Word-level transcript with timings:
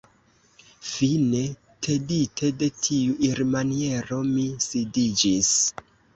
Fine, 0.91 1.41
tedite 1.87 2.49
de 2.63 2.71
tiu 2.87 3.15
irmaniero, 3.29 4.19
mi 4.33 4.49
sidiĝis. 4.71 5.55